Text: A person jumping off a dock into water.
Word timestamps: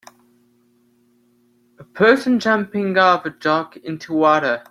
A 1.77 1.83
person 1.83 2.39
jumping 2.39 2.97
off 2.97 3.23
a 3.23 3.29
dock 3.29 3.77
into 3.77 4.13
water. 4.13 4.59